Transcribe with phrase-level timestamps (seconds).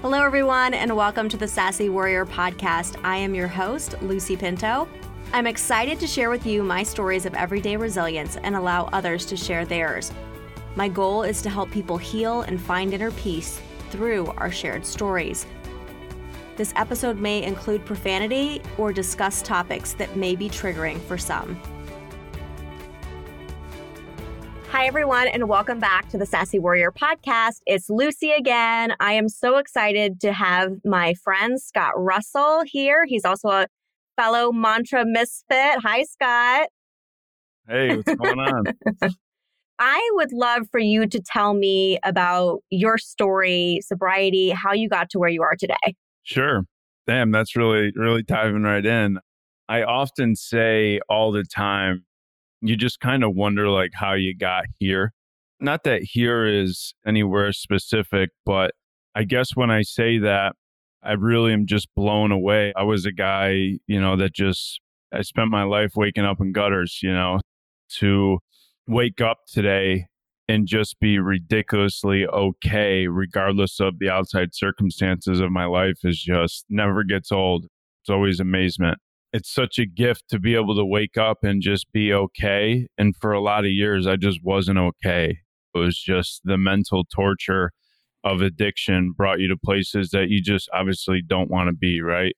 [0.00, 2.96] Hello, everyone, and welcome to the Sassy Warrior podcast.
[3.02, 4.88] I am your host, Lucy Pinto.
[5.32, 9.36] I'm excited to share with you my stories of everyday resilience and allow others to
[9.36, 10.12] share theirs.
[10.76, 15.46] My goal is to help people heal and find inner peace through our shared stories.
[16.54, 21.60] This episode may include profanity or discuss topics that may be triggering for some.
[24.78, 27.62] Hi, everyone, and welcome back to the Sassy Warrior podcast.
[27.66, 28.94] It's Lucy again.
[29.00, 33.04] I am so excited to have my friend Scott Russell here.
[33.04, 33.66] He's also a
[34.16, 35.80] fellow mantra misfit.
[35.82, 36.68] Hi, Scott.
[37.66, 38.66] Hey, what's going on?
[39.80, 45.10] I would love for you to tell me about your story, sobriety, how you got
[45.10, 45.96] to where you are today.
[46.22, 46.62] Sure.
[47.04, 49.18] Damn, that's really, really diving right in.
[49.68, 52.04] I often say all the time,
[52.60, 55.12] you just kind of wonder like how you got here.
[55.60, 58.72] Not that here is anywhere specific, but
[59.14, 60.54] I guess when I say that,
[61.02, 62.72] I really am just blown away.
[62.76, 64.80] I was a guy, you know, that just,
[65.12, 67.40] I spent my life waking up in gutters, you know,
[67.98, 68.38] to
[68.86, 70.06] wake up today
[70.48, 76.64] and just be ridiculously okay, regardless of the outside circumstances of my life, is just
[76.68, 77.66] never gets old.
[78.02, 78.98] It's always amazement.
[79.32, 82.86] It's such a gift to be able to wake up and just be okay.
[82.96, 85.38] And for a lot of years, I just wasn't okay.
[85.74, 87.72] It was just the mental torture
[88.24, 92.34] of addiction brought you to places that you just obviously don't want to be, right?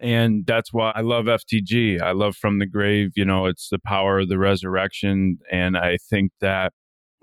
[0.00, 2.02] And that's why I love FTG.
[2.02, 3.12] I love From the Grave.
[3.16, 5.38] You know, it's the power of the resurrection.
[5.50, 6.72] And I think that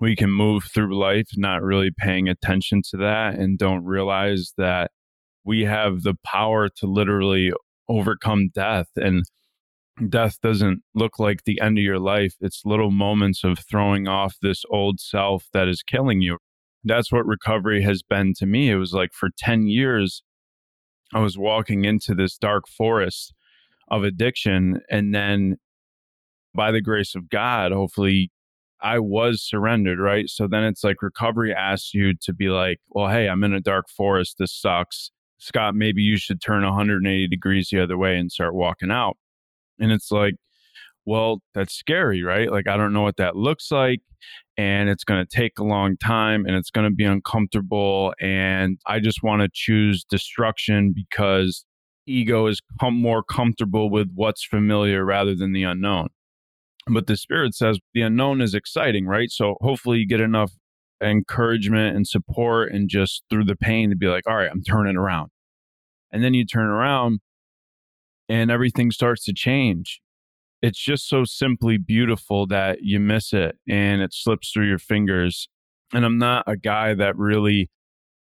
[0.00, 4.90] we can move through life not really paying attention to that and don't realize that
[5.44, 7.52] we have the power to literally
[7.92, 8.88] overcome death.
[8.96, 9.24] And
[10.08, 14.36] death doesn't look like the end of your life, it's little moments of throwing off
[14.40, 16.38] this old self that is killing you.
[16.84, 18.70] That's what recovery has been to me.
[18.70, 20.22] It was like for 10 years,
[21.14, 23.34] I was walking into this dark forest
[23.88, 24.80] of addiction.
[24.90, 25.56] And then
[26.54, 28.30] by the grace of God, hopefully
[28.80, 30.28] I was surrendered, right?
[30.28, 33.60] So then it's like recovery asks you to be like, well, hey, I'm in a
[33.60, 34.36] dark forest.
[34.38, 35.12] This sucks.
[35.42, 39.16] Scott, maybe you should turn 180 degrees the other way and start walking out.
[39.80, 40.34] And it's like,
[41.04, 42.48] well, that's scary, right?
[42.48, 43.98] Like, I don't know what that looks like.
[44.56, 48.14] And it's going to take a long time and it's going to be uncomfortable.
[48.20, 51.64] And I just want to choose destruction because
[52.06, 56.10] ego is com- more comfortable with what's familiar rather than the unknown.
[56.86, 59.30] But the spirit says the unknown is exciting, right?
[59.30, 60.52] So hopefully you get enough
[61.02, 64.96] encouragement and support and just through the pain to be like, all right, I'm turning
[64.96, 65.31] around.
[66.12, 67.20] And then you turn around
[68.28, 70.02] and everything starts to change
[70.62, 75.48] it's just so simply beautiful that you miss it and it slips through your fingers.
[75.92, 77.68] And I'm not a guy that really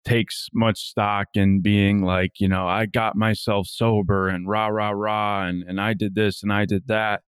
[0.05, 4.91] takes much stock in being like, you know, I got myself sober and rah, rah,
[4.91, 7.23] rah, and, and I did this and I did that.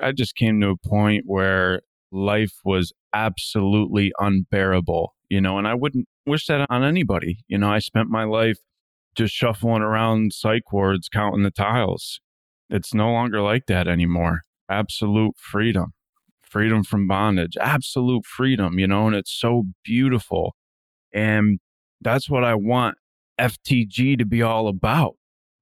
[0.00, 5.74] I just came to a point where life was absolutely unbearable, you know, and I
[5.74, 7.40] wouldn't wish that on anybody.
[7.48, 8.58] You know, I spent my life
[9.20, 12.20] just shuffling around psych wards, counting the tiles,
[12.70, 14.40] it's no longer like that anymore.
[14.70, 15.92] Absolute freedom,
[16.42, 20.54] freedom from bondage, absolute freedom, you know, and it's so beautiful.
[21.12, 21.58] And
[22.00, 22.96] that's what I want
[23.38, 25.16] FTG to be all about.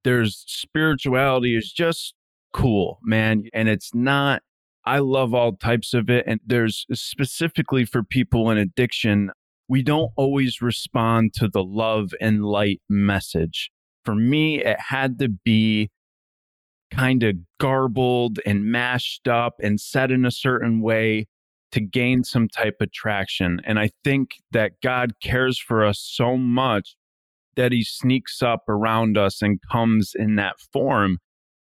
[0.04, 2.14] There's spirituality is just
[2.52, 3.44] cool, man.
[3.52, 4.42] And it's not,
[4.84, 6.24] I love all types of it.
[6.28, 9.30] And there's specifically for people in addiction,
[9.68, 13.70] we don't always respond to the love and light message.
[14.04, 15.90] For me, it had to be
[16.90, 21.26] kind of garbled and mashed up and said in a certain way
[21.72, 23.60] to gain some type of traction.
[23.64, 26.96] And I think that God cares for us so much
[27.56, 31.18] that he sneaks up around us and comes in that form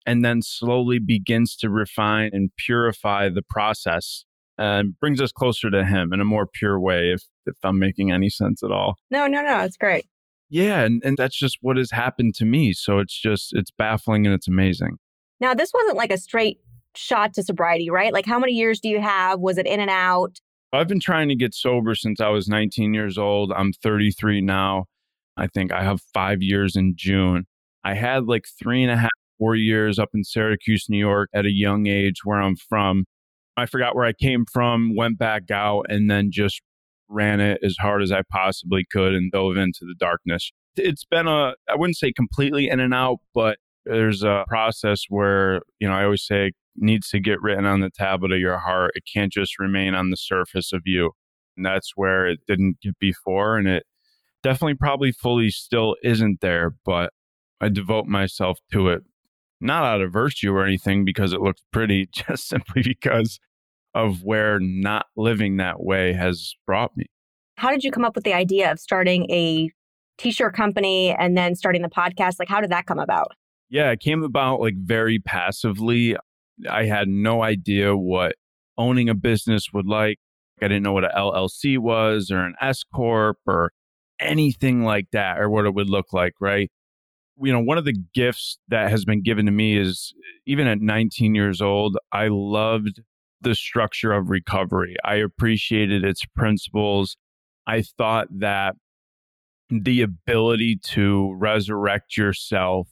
[0.04, 4.24] and then slowly begins to refine and purify the process
[4.58, 8.12] and brings us closer to him in a more pure way if if I'm making
[8.12, 8.96] any sense at all.
[9.10, 10.06] No, no, no, it's great.
[10.50, 12.72] Yeah, and, and that's just what has happened to me.
[12.72, 14.98] So it's just it's baffling and it's amazing.
[15.40, 16.58] Now, this wasn't like a straight
[16.94, 18.12] shot to sobriety, right?
[18.12, 19.40] Like, how many years do you have?
[19.40, 20.38] Was it in and out?
[20.72, 23.52] I've been trying to get sober since I was 19 years old.
[23.52, 24.86] I'm 33 now.
[25.36, 27.46] I think I have five years in June.
[27.84, 31.44] I had like three and a half, four years up in Syracuse, New York at
[31.44, 33.04] a young age where I'm from.
[33.56, 36.60] I forgot where I came from, went back out, and then just
[37.08, 40.50] ran it as hard as I possibly could and dove into the darkness.
[40.76, 45.60] It's been a, I wouldn't say completely in and out, but there's a process where,
[45.78, 48.92] you know, I always say needs to get written on the tablet of your heart.
[48.94, 51.12] It can't just remain on the surface of you.
[51.56, 53.56] And that's where it didn't get before.
[53.56, 53.84] And it
[54.42, 57.12] definitely probably fully still isn't there, but
[57.60, 59.02] I devote myself to it,
[59.64, 63.40] not out of virtue or anything because it looks pretty, just simply because
[63.94, 67.06] of where not living that way has brought me.
[67.56, 69.70] How did you come up with the idea of starting a
[70.18, 72.34] t shirt company and then starting the podcast?
[72.38, 73.32] Like, how did that come about?
[73.70, 76.16] Yeah, it came about like very passively.
[76.70, 78.34] I had no idea what
[78.76, 80.18] owning a business would like.
[80.60, 83.72] I didn't know what an LLC was or an S corp or
[84.20, 86.70] anything like that or what it would look like, right?
[87.36, 90.14] You know, one of the gifts that has been given to me is
[90.46, 93.00] even at 19 years old, I loved
[93.40, 94.96] the structure of recovery.
[95.04, 97.16] I appreciated its principles.
[97.66, 98.76] I thought that
[99.70, 102.88] the ability to resurrect yourself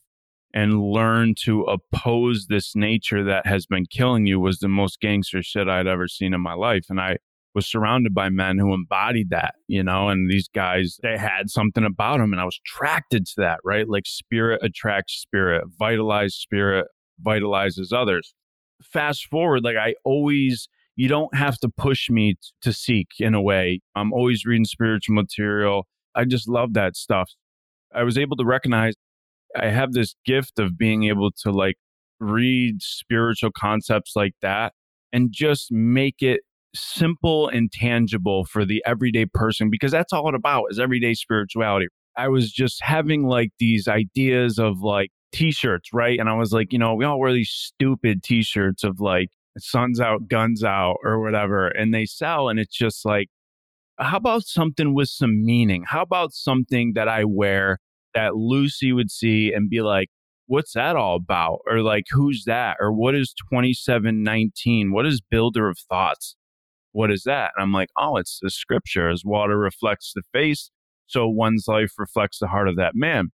[0.55, 5.43] and learn to oppose this nature that has been killing you was the most gangster
[5.43, 6.85] shit I'd ever seen in my life.
[6.91, 7.19] And I
[7.54, 11.84] was surrounded by men who embodied that, you know, and these guys, they had something
[11.84, 12.32] about them.
[12.32, 13.88] And I was attracted to that, right?
[13.88, 16.87] Like spirit attracts spirit, vitalized spirit
[17.25, 18.34] vitalizes others.
[18.82, 23.43] Fast forward, like I always, you don't have to push me to seek in a
[23.43, 23.81] way.
[23.94, 25.87] I'm always reading spiritual material.
[26.14, 27.31] I just love that stuff.
[27.94, 28.94] I was able to recognize
[29.56, 31.76] I have this gift of being able to like
[32.20, 34.72] read spiritual concepts like that
[35.12, 36.40] and just make it
[36.74, 41.86] simple and tangible for the everyday person because that's all it about is everyday spirituality.
[42.16, 46.19] I was just having like these ideas of like t-shirts, right?
[46.19, 49.28] And I was like, you know, we all wear these stupid t-shirts of like
[49.58, 53.28] sun's out, guns out or whatever and they sell and it's just like
[53.98, 55.84] how about something with some meaning?
[55.86, 57.78] How about something that I wear
[58.14, 60.08] that Lucy would see and be like,
[60.46, 61.60] what's that all about?
[61.66, 62.76] Or like, who's that?
[62.80, 64.92] Or what is 2719?
[64.92, 66.36] What is builder of thoughts?
[66.93, 67.53] What is that?
[67.56, 69.09] And I'm like, oh, it's the scripture.
[69.09, 70.71] As water reflects the face,
[71.06, 73.33] so one's life reflects the heart of that man.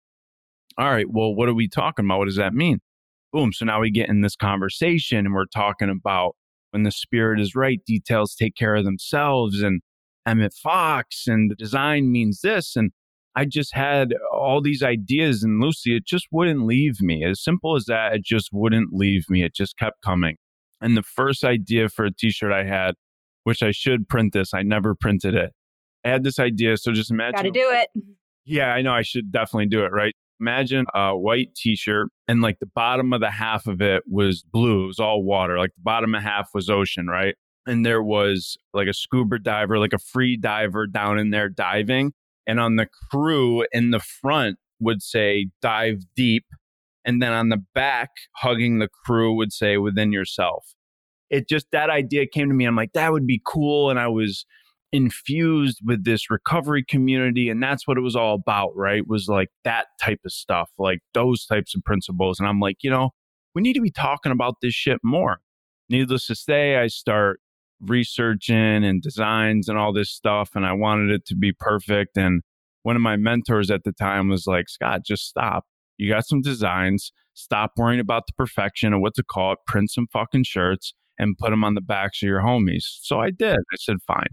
[0.79, 2.19] All right, well, what are we talking about?
[2.19, 2.81] What does that mean?
[3.33, 3.53] Boom.
[3.53, 6.37] So now we get in this conversation and we're talking about
[6.71, 9.83] when the spirit is right, details take care of themselves and
[10.27, 12.77] Emmett Fox and the design means this.
[12.77, 12.93] And
[13.35, 17.25] I just had all these ideas and Lucy, it just wouldn't leave me.
[17.25, 19.43] As simple as that, it just wouldn't leave me.
[19.43, 20.37] It just kept coming.
[20.81, 22.95] And the first idea for a t shirt I had,
[23.44, 25.53] which I should print this, I never printed it.
[26.05, 26.77] I had this idea.
[26.77, 27.37] So just imagine.
[27.37, 27.89] Got to do it.
[28.44, 28.93] Yeah, I know.
[28.93, 30.15] I should definitely do it, right?
[30.41, 34.43] Imagine a white t shirt and like the bottom of the half of it was
[34.43, 34.85] blue.
[34.85, 35.59] It was all water.
[35.59, 37.37] Like the bottom of half was ocean, right?
[37.67, 42.12] And there was like a scuba diver, like a free diver down in there diving
[42.47, 46.44] and on the crew in the front would say dive deep
[47.05, 50.75] and then on the back hugging the crew would say within yourself
[51.32, 54.06] it just that idea came to me i'm like that would be cool and i
[54.06, 54.46] was
[54.94, 59.49] infused with this recovery community and that's what it was all about right was like
[59.64, 63.11] that type of stuff like those types of principles and i'm like you know
[63.55, 65.40] we need to be talking about this shit more.
[65.88, 67.40] Needless to say i start
[67.81, 72.43] researching and designs and all this stuff and I wanted it to be perfect and
[72.84, 75.64] one of my mentors at the time was like Scott just stop.
[75.99, 77.12] You got some designs.
[77.34, 81.38] Stop worrying about the perfection of what to call it print some fucking shirts and
[81.38, 84.29] put them on the backs of your homies so I did I said fine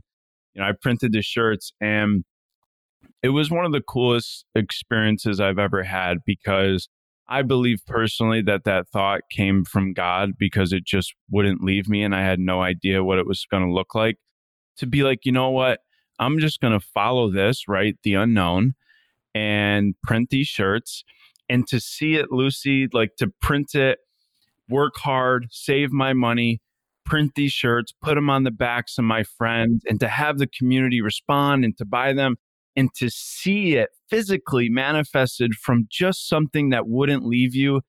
[0.53, 2.23] you know I printed the shirts and
[3.21, 6.87] it was one of the coolest experiences I've ever had because
[7.27, 12.03] I believe personally that that thought came from God because it just wouldn't leave me
[12.03, 14.17] and I had no idea what it was going to look like.
[14.77, 15.81] To be like, you know what?
[16.17, 17.95] I'm just going to follow this, right?
[18.03, 18.73] The unknown
[19.35, 21.03] and print these shirts
[21.49, 23.99] and to see it, Lucy, like to print it,
[24.69, 26.61] work hard, save my money,
[27.09, 30.47] print these shirts, put them on the backs of my friends, and to have the
[30.47, 32.35] community respond and to buy them
[32.75, 37.81] and to see it physically manifested from just something that wouldn't leave you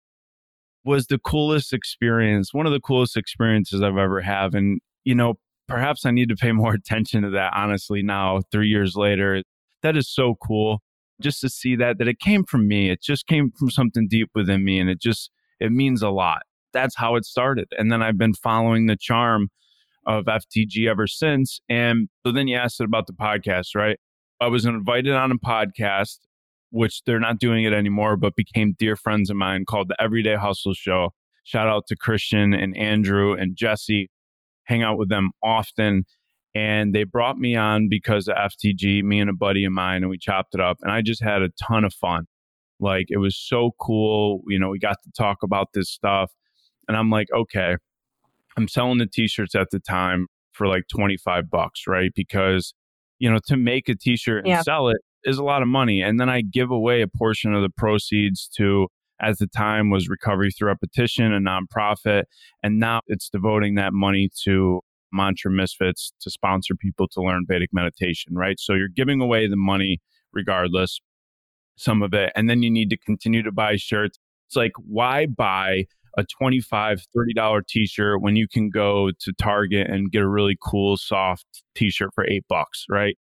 [0.84, 5.34] was the coolest experience one of the coolest experiences i've ever had and you know
[5.68, 9.42] perhaps i need to pay more attention to that honestly now 3 years later.
[9.82, 10.82] That is so cool
[11.22, 14.30] just to see that that it came from me it just came from something deep
[14.34, 18.02] within me and it just it means a lot that's how it started and then
[18.02, 19.48] i've been following the charm
[20.06, 23.98] of ftg ever since and so then you asked about the podcast right
[24.40, 26.16] I was invited on a podcast,
[26.70, 30.36] which they're not doing it anymore, but became dear friends of mine called the Everyday
[30.36, 31.10] Hustle Show.
[31.44, 34.08] Shout out to Christian and Andrew and Jesse.
[34.64, 36.04] Hang out with them often.
[36.54, 40.10] And they brought me on because of FTG, me and a buddy of mine, and
[40.10, 40.78] we chopped it up.
[40.80, 42.24] And I just had a ton of fun.
[42.80, 44.40] Like it was so cool.
[44.48, 46.32] You know, we got to talk about this stuff.
[46.88, 47.76] And I'm like, okay,
[48.56, 52.12] I'm selling the t shirts at the time for like 25 bucks, right?
[52.14, 52.74] Because
[53.20, 54.62] you know, to make a t-shirt and yeah.
[54.62, 56.02] sell it, is a lot of money.
[56.02, 58.88] And then I give away a portion of the proceeds to,
[59.20, 62.24] at the time, was Recovery Through Repetition, a nonprofit.
[62.62, 64.80] And now it's devoting that money to
[65.12, 68.58] Mantra Misfits to sponsor people to learn Vedic meditation, right?
[68.58, 70.00] So you're giving away the money
[70.32, 71.00] regardless,
[71.76, 72.32] some of it.
[72.34, 74.18] And then you need to continue to buy shirts.
[74.48, 75.84] It's like, why buy
[76.18, 76.62] a $25,
[77.16, 81.46] $30 t shirt when you can go to Target and get a really cool, soft
[81.74, 83.16] t shirt for eight bucks, right?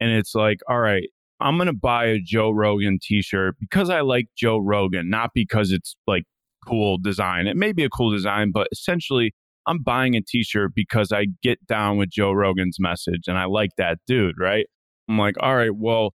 [0.00, 1.08] And it's like, all right,
[1.40, 5.30] I'm going to buy a Joe Rogan t shirt because I like Joe Rogan, not
[5.34, 6.24] because it's like
[6.66, 7.46] cool design.
[7.46, 9.34] It may be a cool design, but essentially,
[9.66, 13.44] I'm buying a t shirt because I get down with Joe Rogan's message and I
[13.44, 14.66] like that dude, right?
[15.08, 16.14] I'm like, all right, well,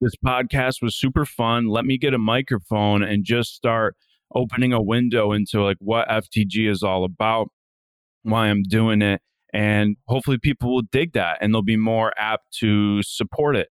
[0.00, 1.68] this podcast was super fun.
[1.68, 3.96] Let me get a microphone and just start
[4.34, 7.48] opening a window into like what FTG is all about,
[8.22, 9.20] why I'm doing it.
[9.52, 13.68] And hopefully people will dig that and they'll be more apt to support it.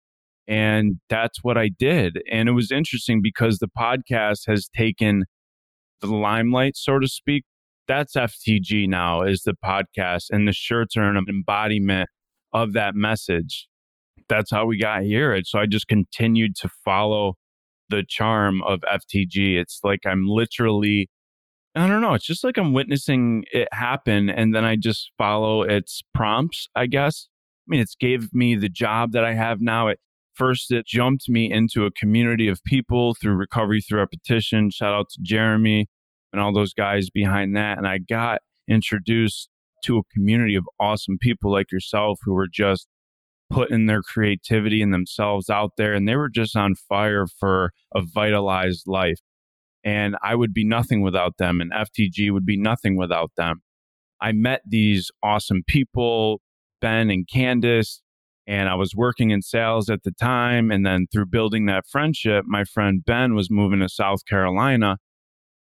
[0.48, 2.22] And that's what I did.
[2.32, 5.26] And it was interesting because the podcast has taken
[6.02, 7.44] the limelight, so to speak.
[7.88, 10.26] That's FTG now, is the podcast.
[10.30, 12.10] And the shirts are an embodiment
[12.54, 13.68] of that message.
[14.30, 15.34] That's how we got here.
[15.34, 17.36] And so I just continued to follow
[17.90, 19.58] the charm of FTG.
[19.58, 21.10] It's like I'm literally,
[21.76, 25.64] I don't know, it's just like I'm witnessing it happen and then I just follow
[25.64, 27.28] its prompts, I guess.
[27.68, 29.88] I mean, it's gave me the job that I have now.
[29.88, 30.00] It
[30.34, 34.70] first it jumped me into a community of people through recovery through repetition.
[34.70, 35.88] Shout out to Jeremy
[36.32, 37.78] and all those guys behind that.
[37.78, 39.50] And I got introduced
[39.86, 42.88] to a community of awesome people like yourself who were just
[43.50, 48.02] putting their creativity and themselves out there and they were just on fire for a
[48.02, 49.20] vitalized life.
[49.84, 53.62] And i would be nothing without them and ftg would be nothing without them.
[54.22, 56.42] I met these awesome people
[56.82, 58.02] ben and candace
[58.48, 62.46] and i was working in sales at the time and then through building that friendship
[62.48, 64.98] my friend ben was moving to south carolina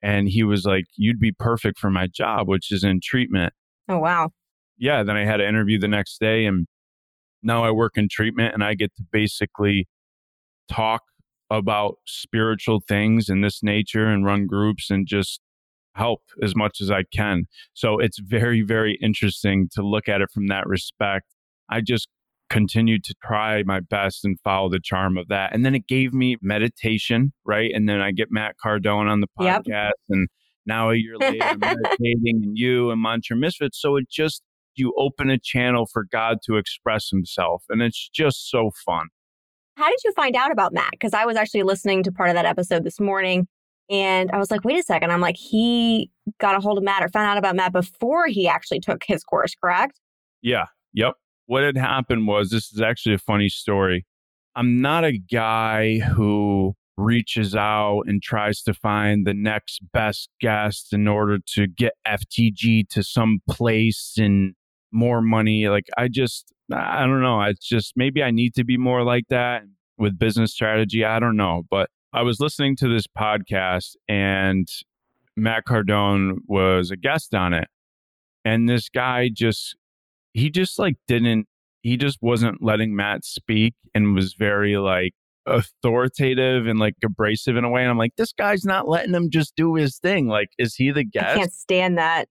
[0.02, 3.54] and he was like you'd be perfect for my job which is in treatment.
[3.88, 4.30] Oh wow.
[4.78, 6.68] Yeah then i had an interview the next day and
[7.44, 9.88] now I work in treatment and I get to basically
[10.70, 11.04] talk
[11.50, 15.42] about spiritual things in this nature and run groups and just
[15.96, 17.46] help as much as I can.
[17.74, 21.26] So it's very, very interesting to look at it from that respect.
[21.70, 22.08] I just
[22.50, 25.54] continued to try my best and follow the charm of that.
[25.54, 27.72] And then it gave me meditation, right?
[27.74, 29.94] And then I get Matt Cardone on the podcast yep.
[30.10, 30.28] and
[30.66, 33.80] now a year later I'm meditating and you and Mantra Misfits.
[33.80, 34.42] So it just
[34.80, 37.64] you open a channel for God to express himself.
[37.70, 39.08] And it's just so fun.
[39.76, 40.92] How did you find out about Matt?
[40.92, 43.48] Because I was actually listening to part of that episode this morning
[43.90, 45.12] and I was like, wait a second.
[45.12, 48.48] I'm like, he got a hold of Matt or found out about Matt before he
[48.48, 50.00] actually took his course, correct?
[50.42, 50.66] Yeah.
[50.94, 51.16] Yep.
[51.48, 54.06] What had happened was this is actually a funny story.
[54.56, 60.94] I'm not a guy who reaches out and tries to find the next best guest
[60.94, 64.54] in order to get FTG to some place and
[64.92, 65.70] more money.
[65.70, 67.42] Like I just, I don't know.
[67.42, 69.64] It's just maybe I need to be more like that
[69.98, 71.04] with business strategy.
[71.04, 71.64] I don't know.
[71.70, 74.68] But I was listening to this podcast and
[75.36, 77.68] Matt Cardone was a guest on it.
[78.46, 79.76] And this guy just,
[80.34, 81.48] he just like didn't,
[81.82, 85.14] he just wasn't letting Matt speak and was very like
[85.46, 87.82] authoritative and like abrasive in a way.
[87.82, 90.28] And I'm like, this guy's not letting him just do his thing.
[90.28, 91.26] Like, is he the guest?
[91.26, 92.28] I can't stand that.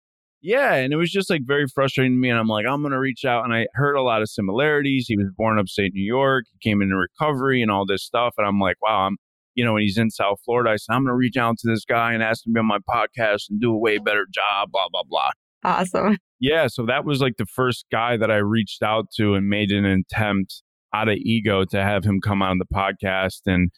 [0.45, 2.29] Yeah, and it was just like very frustrating to me.
[2.29, 5.05] And I'm like, I'm gonna reach out, and I heard a lot of similarities.
[5.07, 8.45] He was born upstate New York, he came into recovery and all this stuff, and
[8.45, 9.15] I'm like, wow, I'm,
[9.55, 11.85] you know, when he's in South Florida, I said, I'm gonna reach out to this
[11.85, 14.69] guy and ask him to be on my podcast and do a way better job,
[14.71, 15.31] blah blah blah.
[15.63, 16.17] Awesome.
[16.41, 19.71] Yeah, so that was like the first guy that I reached out to and made
[19.71, 20.61] an attempt
[20.93, 23.71] out of ego to have him come on the podcast and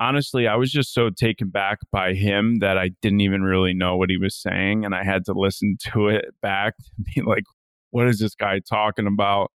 [0.00, 3.96] honestly, I was just so taken back by him that I didn't even really know
[3.96, 4.84] what he was saying.
[4.84, 6.74] And I had to listen to it back
[7.14, 7.44] be like,
[7.90, 9.52] what is this guy talking about?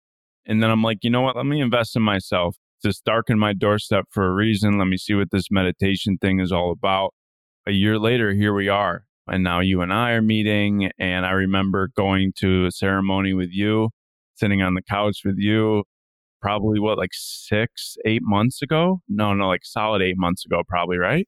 [0.47, 1.37] And then I'm like, you know what?
[1.37, 2.57] Let me invest in myself.
[2.83, 4.77] Just darken my doorstep for a reason.
[4.77, 7.15] Let me see what this meditation thing is all about.
[7.67, 9.05] A year later, here we are.
[9.29, 10.91] And now you and I are meeting.
[10.99, 13.91] And I remember going to a ceremony with you,
[14.35, 15.85] sitting on the couch with you,
[16.43, 19.01] probably what like six, eight months ago.
[19.09, 21.27] No, no, like solid eight months ago, probably, right?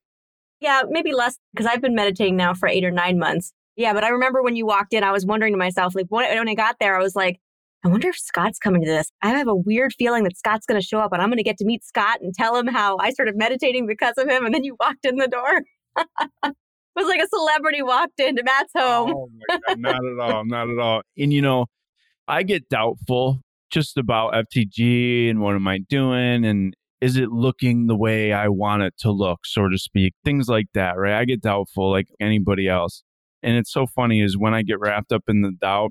[0.60, 3.52] Yeah, maybe less because I've been meditating now for eight or nine months.
[3.76, 6.48] Yeah, but I remember when you walked in, I was wondering to myself, like when
[6.48, 7.40] I got there, I was like,
[7.84, 9.10] I wonder if Scott's coming to this.
[9.20, 11.44] I have a weird feeling that Scott's going to show up and I'm going to
[11.44, 14.46] get to meet Scott and tell him how I started meditating because of him.
[14.46, 15.62] And then you walked in the door.
[16.44, 16.54] it
[16.96, 19.12] was like a celebrity walked into Matt's home.
[19.14, 19.28] Oh
[19.68, 20.44] God, not at all.
[20.46, 21.02] Not at all.
[21.18, 21.66] And you know,
[22.26, 23.40] I get doubtful
[23.74, 26.44] just about FTG and what am I doing?
[26.44, 30.14] And is it looking the way I want it to look, so to speak?
[30.24, 31.18] Things like that, right?
[31.18, 33.02] I get doubtful like anybody else.
[33.42, 35.90] And it's so funny is when I get wrapped up in the doubt,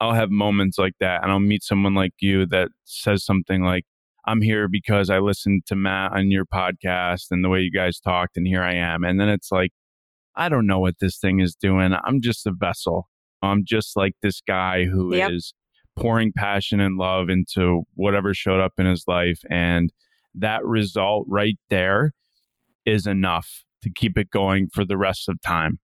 [0.00, 3.84] I'll have moments like that and I'll meet someone like you that says something like,
[4.26, 8.00] I'm here because I listened to Matt on your podcast and the way you guys
[8.00, 9.04] talked, and here I am.
[9.04, 9.70] And then it's like,
[10.36, 11.94] I don't know what this thing is doing.
[12.04, 13.08] I'm just a vessel.
[13.42, 15.30] I'm just like this guy who yep.
[15.30, 15.54] is
[15.98, 19.40] pouring passion and love into whatever showed up in his life.
[19.50, 19.92] And
[20.34, 22.12] that result right there
[22.86, 25.78] is enough to keep it going for the rest of time.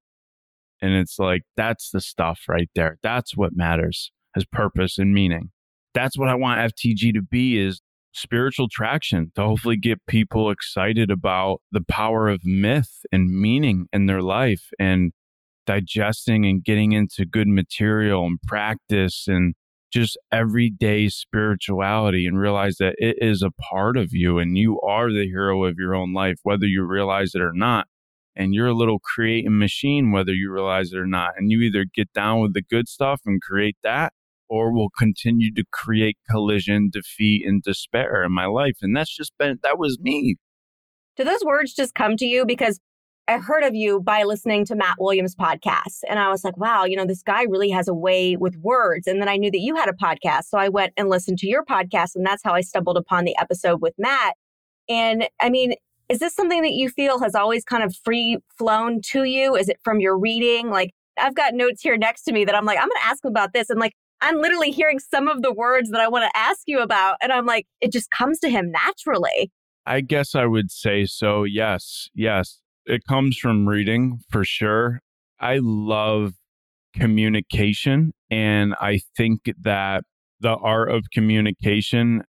[0.80, 2.98] And it's like, that's the stuff right there.
[3.02, 5.50] That's what matters as purpose and meaning.
[5.94, 7.80] That's what I want FTG to be is
[8.12, 14.06] spiritual traction to hopefully get people excited about the power of myth and meaning in
[14.06, 15.12] their life and
[15.66, 19.54] digesting and getting into good material and practice and
[19.94, 25.12] just everyday spirituality and realize that it is a part of you and you are
[25.12, 27.86] the hero of your own life, whether you realize it or not.
[28.34, 31.34] And you're a little creating machine, whether you realize it or not.
[31.36, 34.12] And you either get down with the good stuff and create that,
[34.48, 38.78] or will continue to create collision, defeat, and despair in my life.
[38.82, 40.36] And that's just been, that was me.
[41.16, 42.44] Do those words just come to you?
[42.44, 42.80] Because
[43.26, 46.00] I heard of you by listening to Matt Williams' podcast.
[46.08, 49.06] And I was like, wow, you know, this guy really has a way with words.
[49.06, 50.44] And then I knew that you had a podcast.
[50.44, 52.14] So I went and listened to your podcast.
[52.14, 54.34] And that's how I stumbled upon the episode with Matt.
[54.90, 55.74] And I mean,
[56.10, 59.56] is this something that you feel has always kind of free flown to you?
[59.56, 60.68] Is it from your reading?
[60.68, 63.24] Like, I've got notes here next to me that I'm like, I'm going to ask
[63.24, 63.70] him about this.
[63.70, 66.80] And like, I'm literally hearing some of the words that I want to ask you
[66.80, 67.16] about.
[67.22, 69.50] And I'm like, it just comes to him naturally.
[69.86, 71.44] I guess I would say so.
[71.44, 72.10] Yes.
[72.14, 72.60] Yes.
[72.86, 75.00] It comes from reading for sure.
[75.40, 76.34] I love
[76.94, 78.12] communication.
[78.30, 80.04] And I think that
[80.40, 82.22] the art of communication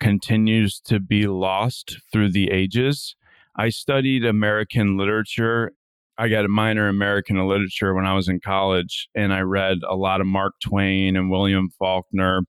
[0.00, 3.16] continues to be lost through the ages.
[3.56, 5.72] I studied American literature
[6.20, 9.78] I got a minor in American literature when I was in college, and I read
[9.88, 12.40] a lot of Mark Twain and William Faulkner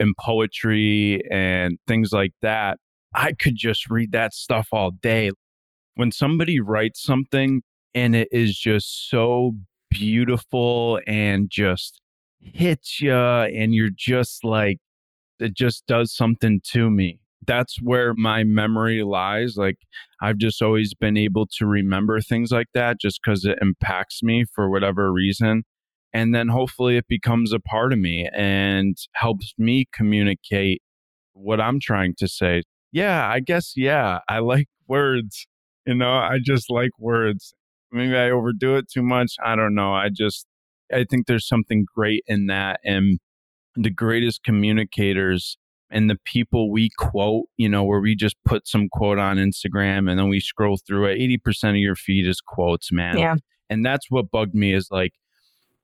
[0.00, 2.78] and poetry and things like that.
[3.14, 5.30] I could just read that stuff all day.
[5.98, 7.62] When somebody writes something
[7.94, 9.52] and it is just so
[9.90, 12.00] beautiful and just
[12.40, 14.78] hits you, and you're just like,
[15.40, 19.56] it just does something to me that's where my memory lies.
[19.56, 19.78] Like
[20.20, 24.44] I've just always been able to remember things like that just because it impacts me
[24.54, 25.64] for whatever reason.
[26.12, 30.82] And then hopefully it becomes a part of me and helps me communicate
[31.32, 32.62] what I'm trying to say.
[32.92, 35.46] Yeah, I guess, yeah, I like words.
[35.88, 37.54] You know, I just like words.
[37.90, 39.32] Maybe I overdo it too much.
[39.42, 39.94] I don't know.
[39.94, 40.46] I just,
[40.92, 42.80] I think there's something great in that.
[42.84, 43.18] And
[43.74, 45.56] the greatest communicators
[45.90, 50.10] and the people we quote, you know, where we just put some quote on Instagram
[50.10, 53.16] and then we scroll through it, 80% of your feed is quotes, man.
[53.16, 53.36] Yeah.
[53.70, 55.12] And that's what bugged me is like,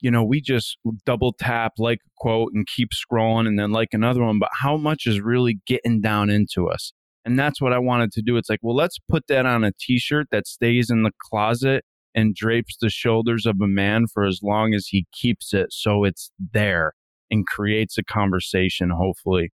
[0.01, 3.89] you know, we just double tap like a quote and keep scrolling and then like
[3.93, 6.93] another one, but how much is really getting down into us?
[7.25, 8.37] And that's what I wanted to do.
[8.37, 11.85] It's like, well, let's put that on a t shirt that stays in the closet
[12.15, 16.05] and drapes the shoulders of a man for as long as he keeps it so
[16.05, 16.93] it's there
[17.31, 19.51] and creates a conversation, hopefully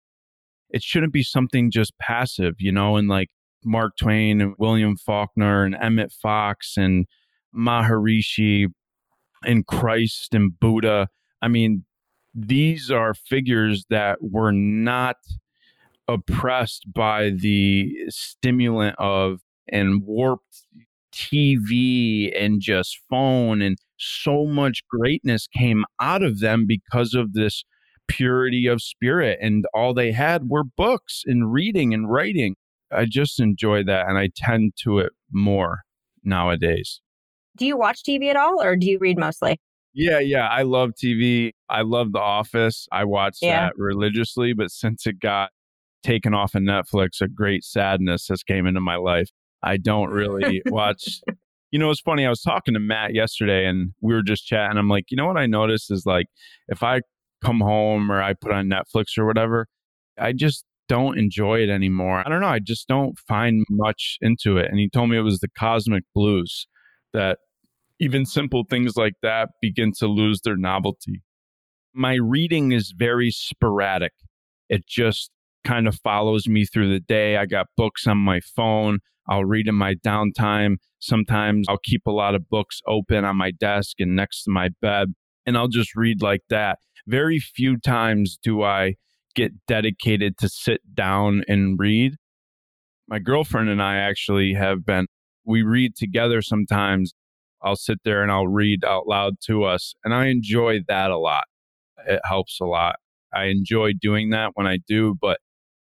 [0.72, 3.28] it shouldn't be something just passive, you know, and like
[3.64, 7.06] Mark Twain and William Faulkner and Emmett Fox and
[7.54, 8.66] Maharishi
[9.44, 11.09] and Christ and Buddha.
[11.42, 11.85] I mean,
[12.35, 15.16] these are figures that were not
[16.08, 20.64] oppressed by the stimulant of and warped
[21.12, 27.64] TV and just phone and so much greatness came out of them because of this
[28.08, 32.56] purity of spirit and all they had were books and reading and writing.
[32.90, 35.82] I just enjoy that and I tend to it more
[36.24, 37.00] nowadays.
[37.56, 39.60] Do you watch TV at all or do you read mostly?
[39.92, 41.52] Yeah, yeah, I love TV.
[41.68, 42.86] I love The Office.
[42.92, 43.66] I watch yeah.
[43.66, 45.50] that religiously, but since it got
[46.02, 49.30] taken off of Netflix, a great sadness has came into my life.
[49.62, 51.20] I don't really watch
[51.70, 52.26] you know, it's funny.
[52.26, 54.76] I was talking to Matt yesterday and we were just chatting.
[54.76, 56.26] I'm like, you know what I noticed is like
[56.68, 57.00] if I
[57.44, 59.66] come home or I put on Netflix or whatever,
[60.18, 62.22] I just don't enjoy it anymore.
[62.26, 62.48] I don't know.
[62.48, 64.66] I just don't find much into it.
[64.68, 66.66] And he told me it was the cosmic blues
[67.12, 67.38] that
[68.00, 71.22] even simple things like that begin to lose their novelty.
[71.94, 74.12] My reading is very sporadic.
[74.68, 75.30] It just
[75.64, 77.36] kind of follows me through the day.
[77.36, 78.98] I got books on my phone.
[79.28, 80.76] I'll read in my downtime.
[80.98, 84.70] Sometimes I'll keep a lot of books open on my desk and next to my
[84.80, 85.14] bed,
[85.46, 88.94] and I'll just read like that very few times do I
[89.34, 92.14] get dedicated to sit down and read.
[93.08, 95.06] My girlfriend and I actually have been,
[95.44, 97.12] we read together sometimes.
[97.62, 99.94] I'll sit there and I'll read out loud to us.
[100.04, 101.44] And I enjoy that a lot.
[102.06, 102.96] It helps a lot.
[103.34, 105.38] I enjoy doing that when I do, but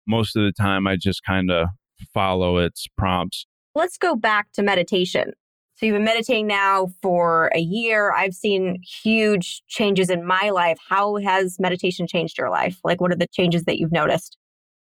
[0.06, 1.68] most of the time I just kind of
[2.12, 3.46] follow its prompts.
[3.74, 5.32] Let's go back to meditation.
[5.74, 8.12] So you've been meditating now for a year.
[8.12, 10.78] I've seen huge changes in my life.
[10.88, 12.78] How has meditation changed your life?
[12.84, 14.36] Like, what are the changes that you've noticed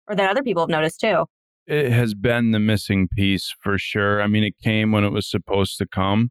[0.06, 1.24] or that other people have noticed too?
[1.66, 4.20] It has been the missing piece for sure.
[4.20, 6.30] I mean, it came when it was supposed to come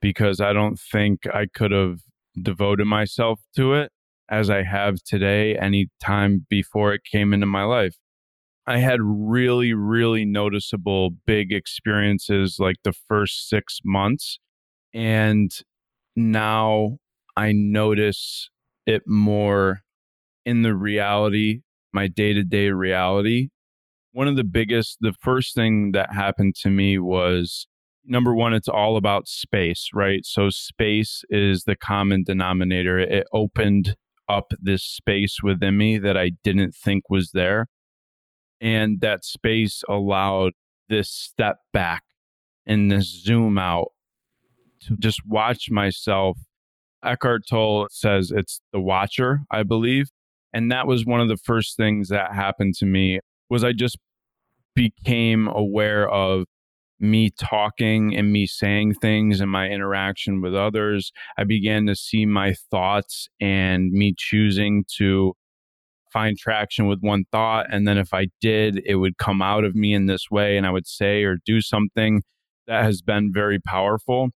[0.00, 2.00] because I don't think I could have
[2.40, 3.92] devoted myself to it
[4.28, 7.96] as I have today any time before it came into my life.
[8.66, 14.38] I had really, really noticeable big experiences like the first six months.
[14.94, 15.50] And
[16.14, 16.98] now
[17.36, 18.50] I notice
[18.86, 19.80] it more
[20.44, 21.60] in the reality,
[21.92, 23.48] my day to day reality.
[24.12, 27.66] One of the biggest, the first thing that happened to me was
[28.04, 30.24] number one, it's all about space, right?
[30.24, 32.98] So space is the common denominator.
[32.98, 33.96] It opened
[34.28, 37.68] up this space within me that I didn't think was there.
[38.62, 40.52] And that space allowed
[40.88, 42.04] this step back
[42.64, 43.88] and this zoom out
[44.86, 46.38] to just watch myself.
[47.04, 50.10] Eckhart Tolle says it's the watcher, I believe.
[50.52, 53.18] And that was one of the first things that happened to me
[53.50, 53.98] was I just
[54.74, 56.44] became aware of
[57.00, 61.10] me talking and me saying things and my interaction with others.
[61.36, 65.34] I began to see my thoughts and me choosing to
[66.12, 67.66] find traction with one thought.
[67.70, 70.66] And then if I did, it would come out of me in this way and
[70.66, 72.22] I would say or do something
[72.66, 74.30] that has been very powerful.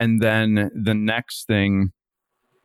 [0.00, 1.90] And then the next thing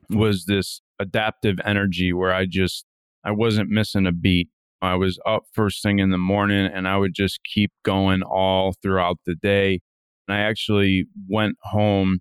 [0.10, 2.86] was this adaptive energy where I just,
[3.24, 4.50] I wasn't missing a beat.
[4.82, 8.74] I was up first thing in the morning and I would just keep going all
[8.82, 9.80] throughout the day.
[10.28, 12.20] And I actually went home.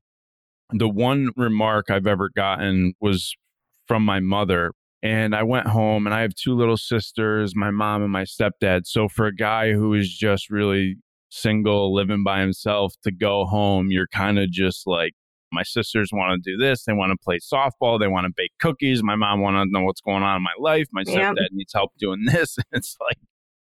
[0.72, 3.34] The one remark I've ever gotten was
[3.86, 8.02] from my mother and I went home and I have two little sisters, my mom
[8.02, 8.82] and my stepdad.
[8.86, 10.96] So for a guy who is just really
[11.28, 15.12] single, living by himself to go home, you're kind of just like,
[15.52, 16.84] my sisters want to do this.
[16.84, 17.98] They want to play softball.
[17.98, 19.02] They want to bake cookies.
[19.02, 20.88] My mom want to know what's going on in my life.
[20.92, 21.34] My yep.
[21.34, 22.58] stepdad needs help doing this.
[22.72, 23.18] it's like,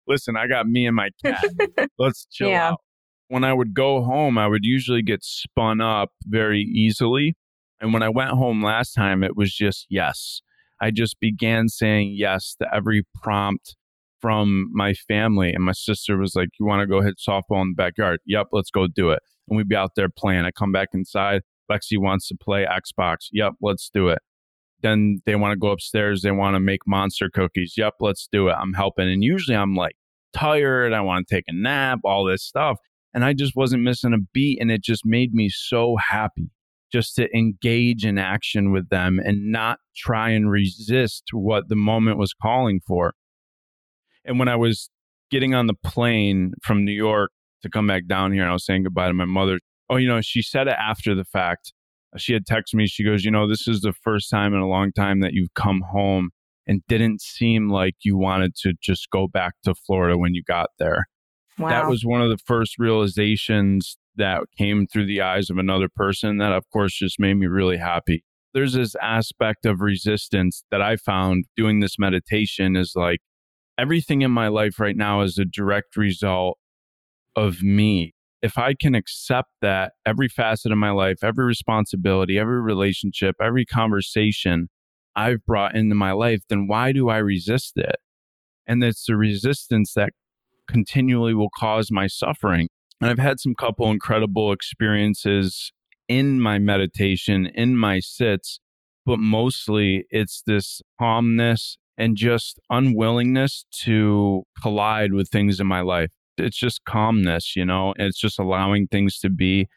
[0.07, 1.45] listen, I got me and my cat.
[1.99, 2.71] Let's chill yeah.
[2.71, 2.81] out.
[3.29, 7.37] When I would go home, I would usually get spun up very easily.
[7.81, 10.41] And when I went home last time, it was just yes.
[10.81, 13.77] I just began saying yes to every prompt
[14.21, 15.53] from my family.
[15.53, 18.21] And my sister was like, You want to go hit softball in the backyard?
[18.27, 19.21] Yep, let's go do it.
[19.49, 20.45] And we'd be out there playing.
[20.45, 21.43] I come back inside.
[21.71, 23.27] Lexi wants to play Xbox.
[23.33, 24.19] Yep, let's do it.
[24.83, 26.23] Then they want to go upstairs.
[26.23, 27.75] They want to make monster cookies.
[27.77, 28.57] Yep, let's do it.
[28.61, 29.11] I'm helping.
[29.11, 29.97] And usually I'm like
[30.33, 30.93] tired.
[30.93, 32.77] I want to take a nap, all this stuff.
[33.15, 34.61] And I just wasn't missing a beat.
[34.61, 36.51] And it just made me so happy
[36.92, 42.18] just to engage in action with them and not try and resist what the moment
[42.18, 43.14] was calling for.
[44.25, 44.90] And when I was
[45.31, 47.31] getting on the plane from New York
[47.62, 49.59] to come back down here, and I was saying goodbye to my mother.
[49.88, 51.72] Oh, you know, she said it after the fact.
[52.16, 52.87] She had texted me.
[52.87, 55.55] She goes, You know, this is the first time in a long time that you've
[55.55, 56.31] come home
[56.66, 60.70] and didn't seem like you wanted to just go back to Florida when you got
[60.79, 61.07] there.
[61.59, 61.68] Wow.
[61.68, 66.38] That was one of the first realizations that came through the eyes of another person
[66.38, 68.24] that, of course, just made me really happy.
[68.55, 73.20] There's this aspect of resistance that I found doing this meditation is like
[73.79, 76.59] everything in my life right now is a direct result
[77.35, 78.14] of me.
[78.42, 83.66] If I can accept that every facet of my life, every responsibility, every relationship, every
[83.66, 84.68] conversation
[85.14, 87.96] I've brought into my life, then why do I resist it?
[88.66, 90.11] And it's the resistance that
[90.68, 92.68] continually will cause my suffering.
[93.00, 95.72] And I've had some couple incredible experiences
[96.09, 98.61] in my meditation, in my sits,
[99.04, 106.12] but mostly it's this calmness and just unwillingness to collide with things in my life.
[106.38, 109.68] It's just calmness, you know, it's just allowing things to be.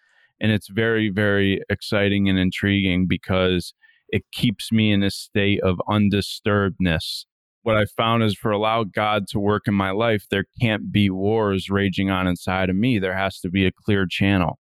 [0.41, 3.73] And it's very, very exciting and intriguing because
[4.09, 7.25] it keeps me in a state of undisturbedness
[7.63, 11.09] what I found is for allow God to work in my life, there can't be
[11.09, 12.99] wars raging on inside of me.
[12.99, 14.59] There has to be a clear channel.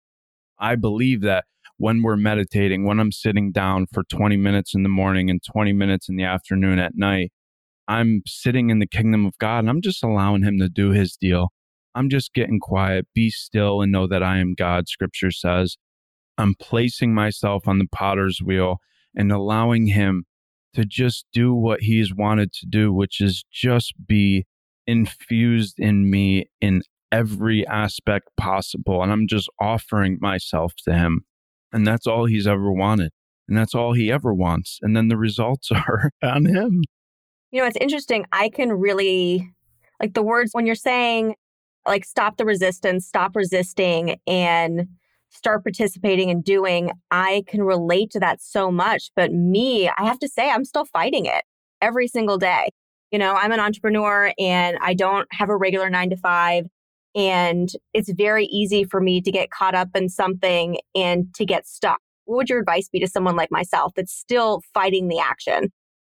[0.58, 1.46] I believe that
[1.78, 5.74] when we're meditating, when I'm sitting down for 20 minutes in the morning and 20
[5.74, 7.32] minutes in the afternoon at night,
[7.88, 11.18] I'm sitting in the kingdom of God and I'm just allowing Him to do His
[11.18, 11.50] deal.
[11.94, 15.78] I'm just getting quiet, be still, and know that I am God, scripture says.
[16.38, 18.78] I'm placing myself on the potter's wheel
[19.16, 20.26] and allowing Him
[20.76, 24.46] to just do what he's wanted to do, which is just be
[24.88, 29.02] infused in me in every aspect possible.
[29.02, 31.22] And I'm just offering myself to him.
[31.72, 33.12] And that's all he's ever wanted.
[33.48, 34.80] And that's all he ever wants.
[34.82, 36.84] And then the results are on him.
[37.52, 38.26] You know, it's interesting.
[38.32, 39.50] I can really
[40.02, 41.36] like the words when you're saying,
[41.88, 44.88] like, stop the resistance, stop resisting, and
[45.36, 49.12] start participating and doing, I can relate to that so much.
[49.16, 51.44] But me, I have to say, I'm still fighting it
[51.82, 52.70] every single day.
[53.12, 56.66] You know, I'm an entrepreneur and I don't have a regular nine to five.
[57.16, 61.68] And it's very easy for me to get caught up in something and to get
[61.68, 62.00] stuck.
[62.26, 65.72] What would your advice be to someone like myself that's still fighting the action?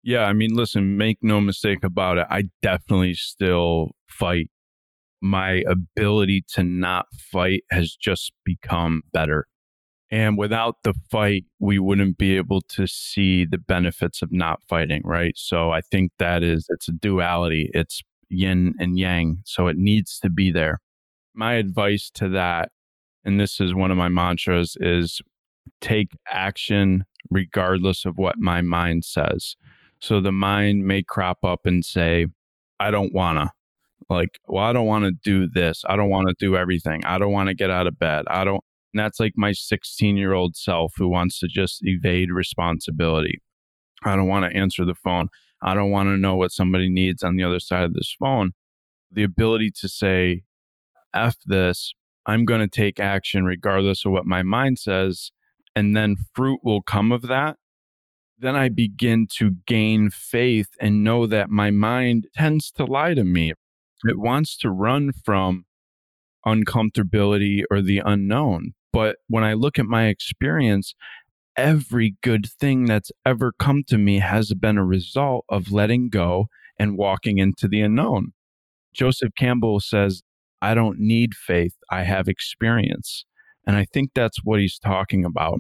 [0.03, 2.27] Yeah, I mean, listen, make no mistake about it.
[2.31, 4.49] I definitely still fight.
[5.21, 9.47] My ability to not fight has just become better.
[10.11, 15.03] And without the fight, we wouldn't be able to see the benefits of not fighting,
[15.05, 15.35] right?
[15.37, 17.71] So I think that is, it's a duality.
[17.75, 19.39] It's yin and yang.
[19.45, 20.79] So it needs to be there.
[21.35, 22.71] My advice to that,
[23.25, 25.21] and this is one of my mantras, is
[25.81, 29.57] take action regardless of what my mind says.
[30.01, 32.27] So the mind may crop up and say,
[32.79, 33.53] I don't wanna.
[34.09, 35.83] Like, well, I don't want to do this.
[35.89, 37.05] I don't want to do everything.
[37.05, 38.25] I don't want to get out of bed.
[38.29, 38.63] I don't.
[38.95, 43.41] And that's like my 16 year old self who wants to just evade responsibility.
[44.05, 45.29] I don't want to answer the phone.
[45.63, 48.53] I don't want to know what somebody needs on the other side of this phone.
[49.11, 50.45] The ability to say,
[51.15, 51.93] F this,
[52.27, 55.31] I'm going to take action regardless of what my mind says.
[55.75, 57.57] And then fruit will come of that
[58.39, 63.25] then I begin to gain faith and know that my mind tends to lie to
[63.25, 63.55] me.
[64.09, 65.65] It wants to run from
[66.47, 68.73] uncomfortability or the unknown.
[68.93, 70.95] But when I look at my experience,
[71.57, 76.47] every good thing that's ever come to me has been a result of letting go
[76.79, 78.33] and walking into the unknown.
[78.95, 80.23] Joseph Campbell says,
[80.63, 83.25] I don't need faith, I have experience.
[83.67, 85.59] And I think that's what he's talking about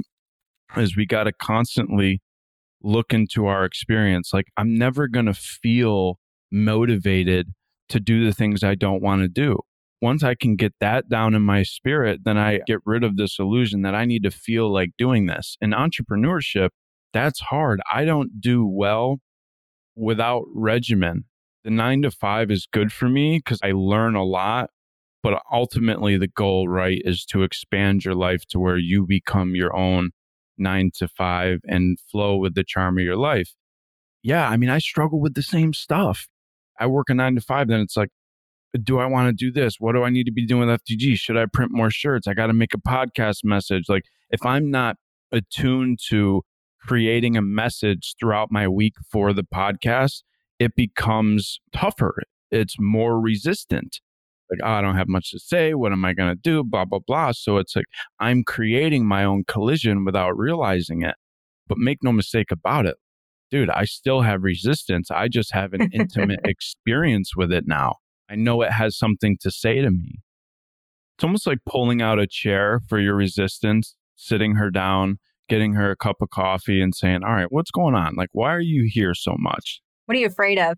[0.76, 2.20] is we got to constantly
[2.82, 4.30] look into our experience.
[4.32, 6.18] Like, I'm never going to feel
[6.50, 7.48] motivated
[7.88, 9.58] to do the things I don't want to do.
[10.02, 13.38] Once I can get that down in my spirit, then I get rid of this
[13.38, 15.56] illusion that I need to feel like doing this.
[15.60, 16.70] In entrepreneurship,
[17.12, 17.80] that's hard.
[17.90, 19.20] I don't do well
[19.94, 21.24] without regimen.
[21.64, 24.70] The nine to five is good for me because I learn a lot.
[25.22, 29.74] But ultimately, the goal, right, is to expand your life to where you become your
[29.74, 30.10] own
[30.56, 33.54] nine to five and flow with the charm of your life.
[34.22, 36.28] Yeah, I mean, I struggle with the same stuff.
[36.78, 38.10] I work a nine to five, then it's like,
[38.82, 39.76] do I want to do this?
[39.78, 41.16] What do I need to be doing with FTG?
[41.16, 42.26] Should I print more shirts?
[42.26, 43.84] I got to make a podcast message.
[43.88, 44.96] Like, if I'm not
[45.32, 46.42] attuned to
[46.80, 50.22] creating a message throughout my week for the podcast,
[50.58, 52.22] it becomes tougher.
[52.50, 54.00] It's more resistant
[54.50, 55.74] like, oh, I don't have much to say.
[55.74, 56.62] What am I going to do?
[56.62, 57.32] Blah, blah, blah.
[57.32, 57.86] So it's like
[58.20, 61.16] I'm creating my own collision without realizing it.
[61.68, 62.96] But make no mistake about it,
[63.50, 65.10] dude, I still have resistance.
[65.10, 67.96] I just have an intimate experience with it now.
[68.28, 70.20] I know it has something to say to me.
[71.16, 75.90] It's almost like pulling out a chair for your resistance, sitting her down, getting her
[75.90, 78.14] a cup of coffee, and saying, All right, what's going on?
[78.16, 79.80] Like, why are you here so much?
[80.06, 80.76] What are you afraid of?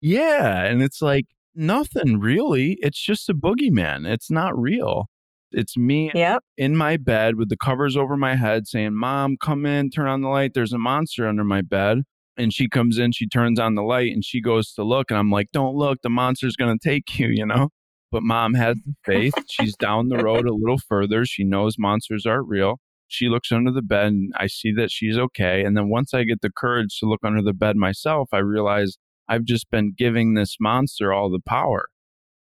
[0.00, 0.64] Yeah.
[0.64, 2.78] And it's like, Nothing really.
[2.80, 4.10] It's just a boogeyman.
[4.10, 5.08] It's not real.
[5.52, 6.42] It's me yep.
[6.56, 10.22] in my bed with the covers over my head saying, Mom, come in, turn on
[10.22, 10.52] the light.
[10.54, 12.02] There's a monster under my bed.
[12.36, 15.10] And she comes in, she turns on the light and she goes to look.
[15.10, 15.98] And I'm like, Don't look.
[16.02, 17.68] The monster's going to take you, you know?
[18.10, 19.34] But mom has the faith.
[19.48, 21.24] She's down the road a little further.
[21.24, 22.78] She knows monsters aren't real.
[23.08, 25.64] She looks under the bed and I see that she's okay.
[25.64, 28.96] And then once I get the courage to look under the bed myself, I realize
[29.28, 31.88] I've just been giving this monster all the power.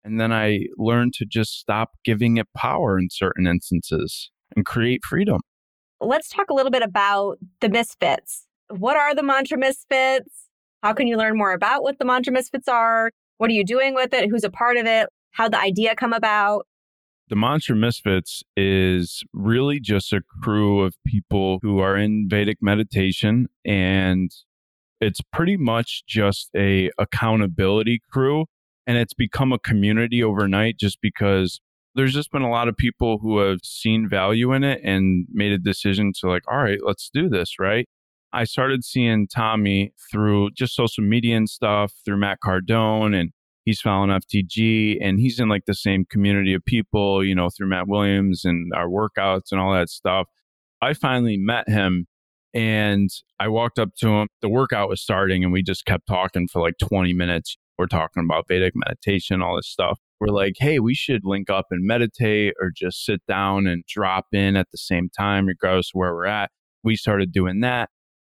[0.03, 5.05] And then I learned to just stop giving it power in certain instances and create
[5.05, 5.41] freedom.
[5.99, 8.47] Let's talk a little bit about the misfits.
[8.69, 10.47] What are the mantra misfits?
[10.81, 13.11] How can you learn more about what the mantra misfits are?
[13.37, 14.29] What are you doing with it?
[14.29, 15.09] Who's a part of it?
[15.31, 16.65] How'd the idea come about?
[17.29, 23.47] The Mantra Misfits is really just a crew of people who are in Vedic meditation
[23.63, 24.29] and
[24.99, 28.47] it's pretty much just a accountability crew
[28.91, 31.61] and it's become a community overnight just because
[31.95, 35.53] there's just been a lot of people who have seen value in it and made
[35.53, 37.87] a decision to like all right let's do this right
[38.33, 43.31] i started seeing tommy through just social media and stuff through matt cardone and
[43.63, 47.69] he's following ftg and he's in like the same community of people you know through
[47.69, 50.27] matt williams and our workouts and all that stuff
[50.81, 52.07] i finally met him
[52.53, 54.27] and I walked up to him.
[54.41, 57.57] The workout was starting, and we just kept talking for like 20 minutes.
[57.81, 59.97] We're talking about Vedic meditation, all this stuff.
[60.19, 64.27] We're like, hey, we should link up and meditate or just sit down and drop
[64.31, 66.51] in at the same time, regardless of where we're at.
[66.83, 67.89] We started doing that.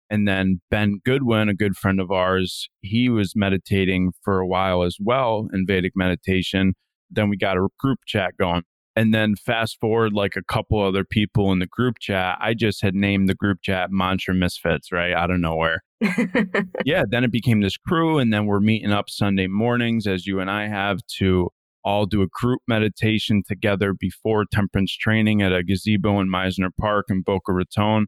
[0.09, 4.85] And then Ben Goodwin, a good friend of ours, he was meditating for a while
[4.85, 6.75] as well in Vedic meditation.
[7.11, 8.63] Then we got a group chat going.
[8.97, 12.37] And then fast forward like a couple other people in the group chat.
[12.41, 15.13] I just had named the group chat Mantra Misfits, right?
[15.13, 15.83] Out of nowhere.
[16.85, 17.05] yeah.
[17.09, 18.19] Then it became this crew.
[18.19, 21.51] And then we're meeting up Sunday mornings, as you and I have, to
[21.85, 27.07] all do a group meditation together before temperance training at a gazebo in Mizner Park
[27.09, 28.07] in Boca Raton.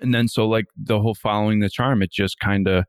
[0.00, 2.84] And then so like the whole following the charm, it just kind of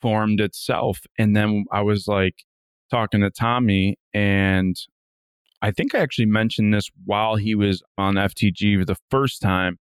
[0.00, 1.00] formed itself.
[1.18, 2.44] And then I was like
[2.90, 4.76] talking to Tommy and
[5.62, 9.78] I think I actually mentioned this while he was on FTG for the first time.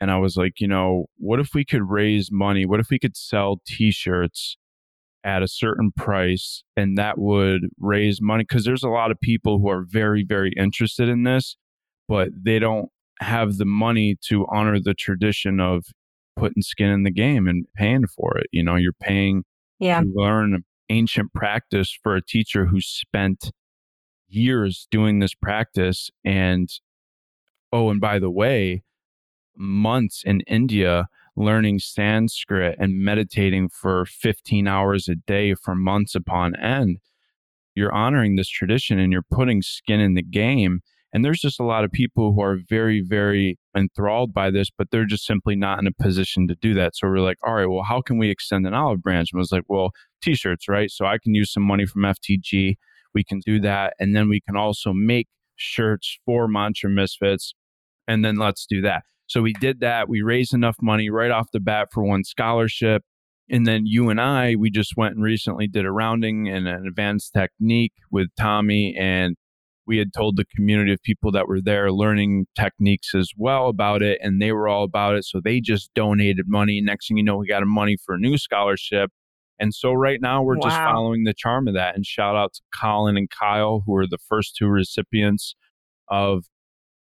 [0.00, 2.64] And I was like, you know, what if we could raise money?
[2.64, 4.56] What if we could sell t shirts
[5.24, 8.44] at a certain price and that would raise money?
[8.48, 11.56] Because there's a lot of people who are very, very interested in this,
[12.06, 12.88] but they don't
[13.20, 15.86] have the money to honor the tradition of
[16.36, 18.46] putting skin in the game and paying for it.
[18.52, 19.42] You know, you're paying
[19.80, 20.00] yeah.
[20.00, 23.50] to learn ancient practice for a teacher who spent
[24.28, 26.10] years doing this practice.
[26.24, 26.68] And
[27.72, 28.82] oh, and by the way,
[29.56, 36.56] months in India learning Sanskrit and meditating for 15 hours a day for months upon
[36.56, 36.98] end.
[37.74, 40.80] You're honoring this tradition and you're putting skin in the game.
[41.12, 44.88] And there's just a lot of people who are very, very enthralled by this, but
[44.90, 46.96] they're just simply not in a position to do that.
[46.96, 49.30] So we're like, all right, well, how can we extend an olive branch?
[49.32, 50.90] And I was like, well, t shirts, right?
[50.90, 52.74] So I can use some money from FTG.
[53.18, 53.94] We can do that.
[53.98, 55.26] And then we can also make
[55.56, 57.52] shirts for Mantra Misfits.
[58.06, 59.02] And then let's do that.
[59.26, 60.08] So we did that.
[60.08, 63.02] We raised enough money right off the bat for one scholarship.
[63.50, 66.86] And then you and I, we just went and recently did a rounding and an
[66.86, 69.34] advanced technique with Tommy and
[69.84, 74.02] we had told the community of people that were there learning techniques as well about
[74.02, 75.24] it, and they were all about it.
[75.24, 76.82] So they just donated money.
[76.82, 79.10] Next thing you know, we got money for a new scholarship.
[79.60, 80.68] And so right now we're wow.
[80.68, 81.96] just following the charm of that.
[81.96, 85.54] And shout out to Colin and Kyle, who are the first two recipients
[86.08, 86.44] of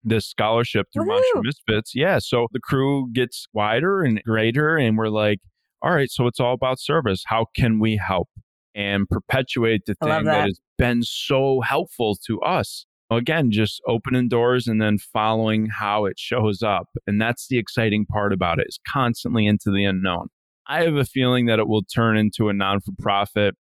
[0.03, 1.21] this scholarship through Woo-hoo.
[1.35, 1.95] Mantra Misfits.
[1.95, 2.19] Yeah.
[2.19, 5.39] So the crew gets wider and greater, and we're like,
[5.81, 7.23] all right, so it's all about service.
[7.25, 8.29] How can we help?
[8.75, 10.25] and perpetuate the thing that.
[10.25, 12.85] that has been so helpful to us.
[13.11, 16.87] Again, just opening doors and then following how it shows up.
[17.05, 20.29] And that's the exciting part about it is constantly into the unknown.
[20.67, 23.55] I have a feeling that it will turn into a non for profit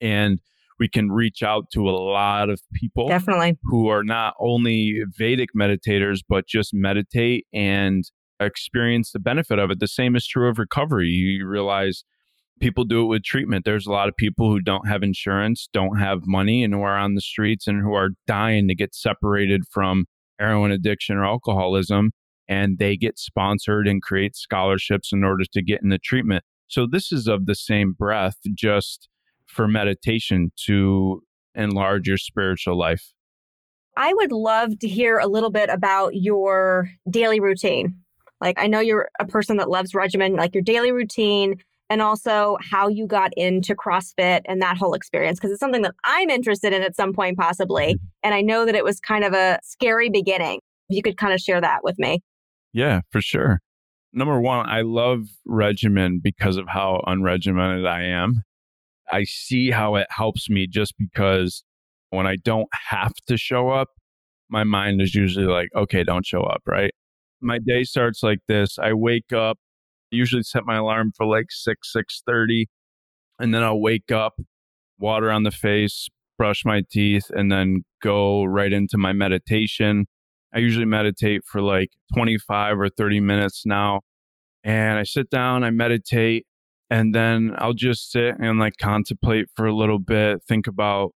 [0.00, 0.40] and
[0.78, 5.48] we can reach out to a lot of people definitely who are not only Vedic
[5.56, 8.04] meditators, but just meditate and
[8.40, 9.80] experience the benefit of it.
[9.80, 11.08] The same is true of recovery.
[11.08, 12.04] You realize
[12.60, 13.64] people do it with treatment.
[13.64, 16.96] There's a lot of people who don't have insurance, don't have money, and who are
[16.96, 20.06] on the streets and who are dying to get separated from
[20.38, 22.12] heroin addiction or alcoholism.
[22.48, 26.44] And they get sponsored and create scholarships in order to get in the treatment.
[26.66, 29.08] So, this is of the same breath, just
[29.46, 31.22] for meditation to
[31.54, 33.12] enlarge your spiritual life.
[33.96, 37.96] I would love to hear a little bit about your daily routine.
[38.40, 41.56] Like, I know you're a person that loves regimen, like your daily routine,
[41.90, 45.94] and also how you got into CrossFit and that whole experience because it's something that
[46.04, 48.06] I'm interested in at some point possibly mm-hmm.
[48.22, 50.60] and I know that it was kind of a scary beginning.
[50.88, 52.22] If you could kind of share that with me.
[52.72, 53.60] Yeah, for sure.
[54.12, 58.42] Number 1, I love regimen because of how unregimented I am.
[59.12, 61.64] I see how it helps me just because
[62.10, 63.88] when I don't have to show up,
[64.50, 66.92] my mind is usually like, okay, don't show up, right?
[67.40, 68.78] My day starts like this.
[68.78, 69.58] I wake up,
[70.10, 72.66] usually set my alarm for like 6 6.30
[73.38, 74.34] and then i'll wake up
[74.98, 80.06] water on the face brush my teeth and then go right into my meditation
[80.54, 84.00] i usually meditate for like 25 or 30 minutes now
[84.64, 86.46] and i sit down i meditate
[86.90, 91.12] and then i'll just sit and like contemplate for a little bit think about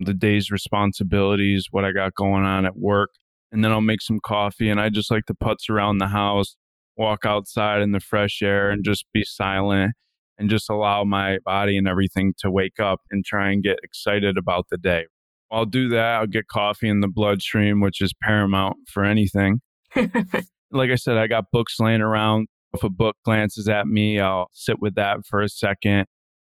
[0.00, 3.10] the day's responsibilities what i got going on at work
[3.52, 6.56] and then i'll make some coffee and i just like to putz around the house
[6.96, 9.92] walk outside in the fresh air and just be silent
[10.38, 14.36] and just allow my body and everything to wake up and try and get excited
[14.36, 15.06] about the day.
[15.50, 16.14] I'll do that.
[16.16, 19.60] I'll get coffee in the bloodstream, which is paramount for anything.
[19.96, 22.48] like I said, I got books laying around.
[22.74, 26.06] If a book glances at me, I'll sit with that for a second.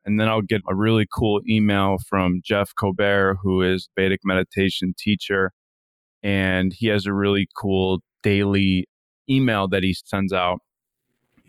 [0.07, 4.95] And then I'll get a really cool email from Jeff Kober, who is Vedic meditation
[4.99, 5.51] teacher.
[6.23, 8.87] And he has a really cool daily
[9.29, 10.61] email that he sends out,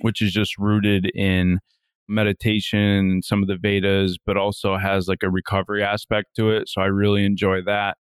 [0.01, 1.59] which is just rooted in
[2.07, 6.69] meditation some of the Vedas, but also has like a recovery aspect to it.
[6.69, 7.97] So I really enjoy that.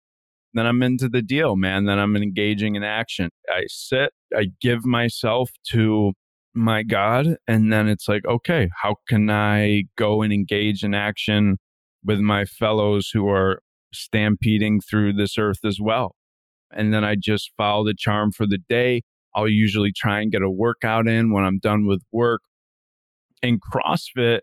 [0.54, 1.84] then I'm into the deal, man.
[1.84, 3.30] Then I'm engaging in action.
[3.50, 6.12] I sit, I give myself to
[6.54, 7.36] my God.
[7.48, 11.58] And then it's like, okay, how can I go and engage in action
[12.04, 13.60] with my fellows who are
[13.92, 16.14] stampeding through this earth as well?
[16.72, 19.02] And then I just follow the charm for the day.
[19.34, 22.42] I'll usually try and get a workout in when I'm done with work.
[23.42, 24.40] In CrossFit,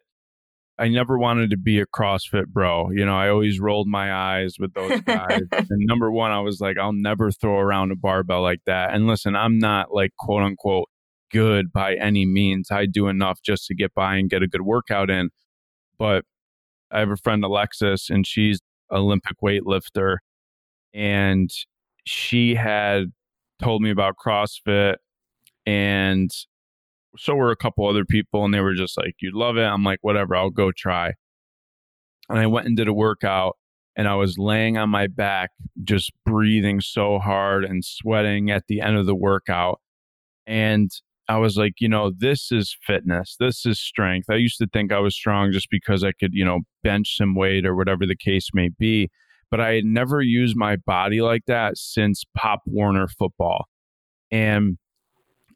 [0.77, 2.89] I never wanted to be a CrossFit bro.
[2.91, 5.41] You know, I always rolled my eyes with those guys.
[5.51, 8.93] and number one, I was like, I'll never throw around a barbell like that.
[8.93, 10.89] And listen, I'm not like quote unquote
[11.31, 12.71] good by any means.
[12.71, 15.29] I do enough just to get by and get a good workout in.
[15.97, 16.25] But
[16.91, 18.59] I have a friend, Alexis, and she's
[18.91, 20.17] Olympic weightlifter.
[20.93, 21.49] And
[22.05, 23.11] she had
[23.61, 24.95] told me about CrossFit
[25.65, 26.31] and
[27.17, 29.83] so were a couple other people and they were just like you'd love it i'm
[29.83, 31.13] like whatever i'll go try
[32.29, 33.57] and i went and did a workout
[33.95, 35.51] and i was laying on my back
[35.83, 39.79] just breathing so hard and sweating at the end of the workout
[40.47, 40.91] and
[41.27, 44.91] i was like you know this is fitness this is strength i used to think
[44.91, 48.15] i was strong just because i could you know bench some weight or whatever the
[48.15, 49.09] case may be
[49.51, 53.65] but I had never used my body like that since Pop Warner football.
[54.31, 54.77] And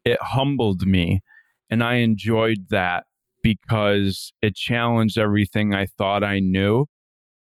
[0.04, 1.22] it humbled me.
[1.70, 3.04] And I enjoyed that
[3.42, 6.86] because it challenged everything I thought I knew.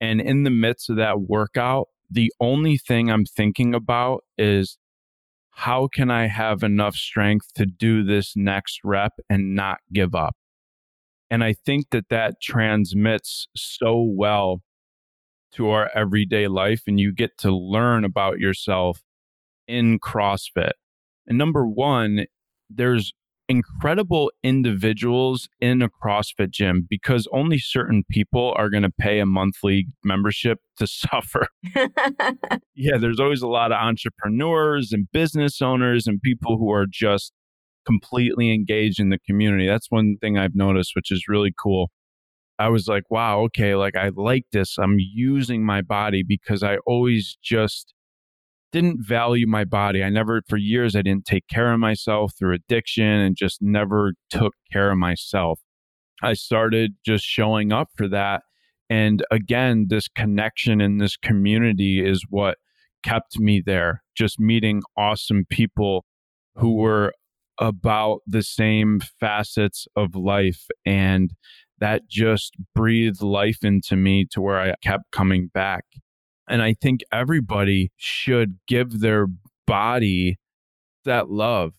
[0.00, 4.78] And in the midst of that workout, the only thing I'm thinking about is
[5.50, 10.36] how can I have enough strength to do this next rep and not give up?
[11.30, 14.62] And I think that that transmits so well
[15.52, 19.02] to our everyday life and you get to learn about yourself
[19.66, 20.72] in CrossFit.
[21.26, 22.26] And number one,
[22.70, 23.12] there's
[23.49, 29.26] incredible individuals in a CrossFit gym because only certain people are going to pay a
[29.26, 31.49] monthly membership to suffer.
[32.74, 37.32] yeah, there's always a lot of entrepreneurs and business owners and people who are just
[37.86, 39.66] completely engaged in the community.
[39.66, 41.90] That's one thing I've noticed, which is really cool.
[42.59, 44.78] I was like, wow, okay, like I like this.
[44.78, 47.94] I'm using my body because I always just
[48.72, 50.02] didn't value my body.
[50.02, 54.14] I never, for years, I didn't take care of myself through addiction and just never
[54.30, 55.60] took care of myself.
[56.22, 58.42] I started just showing up for that.
[58.90, 62.58] And again, this connection in this community is what
[63.02, 66.04] kept me there, just meeting awesome people
[66.56, 67.12] who were
[67.58, 70.66] about the same facets of life.
[70.86, 71.32] And
[71.78, 75.84] that just breathed life into me to where I kept coming back.
[76.49, 79.26] And I think everybody should give their
[79.66, 80.38] body
[81.05, 81.72] that love.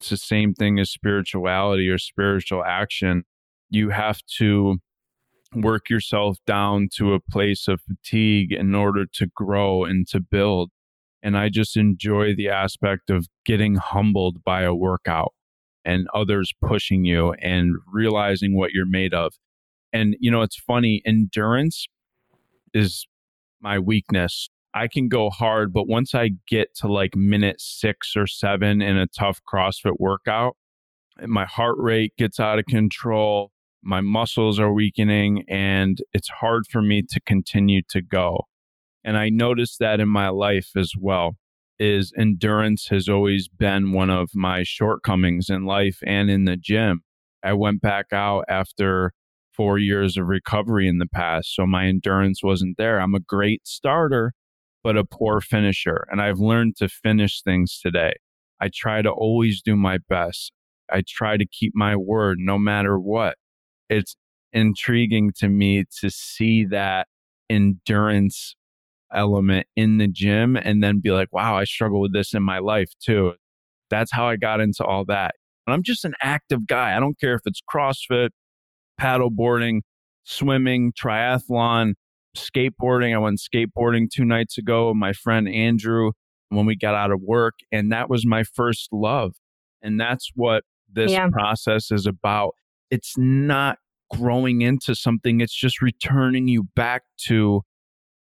[0.00, 3.24] It's the same thing as spirituality or spiritual action.
[3.70, 4.78] You have to
[5.54, 10.70] work yourself down to a place of fatigue in order to grow and to build.
[11.22, 15.32] And I just enjoy the aspect of getting humbled by a workout
[15.84, 19.34] and others pushing you and realizing what you're made of.
[19.92, 21.86] And, you know, it's funny, endurance
[22.74, 23.06] is
[23.60, 24.48] my weakness.
[24.74, 28.96] I can go hard, but once I get to like minute six or seven in
[28.96, 30.56] a tough CrossFit workout,
[31.24, 33.52] my heart rate gets out of control,
[33.82, 38.46] my muscles are weakening, and it's hard for me to continue to go.
[39.02, 41.36] And I noticed that in my life as well
[41.78, 47.02] is endurance has always been one of my shortcomings in life and in the gym.
[47.42, 49.12] I went back out after
[49.56, 53.00] four years of recovery in the past, so my endurance wasn't there.
[53.00, 54.32] I'm a great starter,
[54.84, 56.06] but a poor finisher.
[56.10, 58.14] And I've learned to finish things today.
[58.60, 60.52] I try to always do my best.
[60.90, 63.36] I try to keep my word no matter what.
[63.88, 64.16] It's
[64.52, 67.08] intriguing to me to see that
[67.50, 68.56] endurance
[69.12, 72.58] element in the gym and then be like, wow, I struggle with this in my
[72.58, 73.34] life too.
[73.90, 75.34] That's how I got into all that.
[75.66, 76.96] And I'm just an active guy.
[76.96, 78.30] I don't care if it's CrossFit,
[78.98, 79.82] paddle boarding,
[80.24, 81.94] swimming, triathlon,
[82.36, 83.14] skateboarding.
[83.14, 86.12] I went skateboarding two nights ago with my friend Andrew
[86.50, 87.54] when we got out of work.
[87.72, 89.32] And that was my first love.
[89.82, 91.28] And that's what this yeah.
[91.30, 92.52] process is about.
[92.90, 93.78] It's not
[94.14, 97.62] growing into something, it's just returning you back to